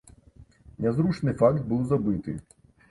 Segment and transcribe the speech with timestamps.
[0.85, 2.39] Нязручны факт быў забыты.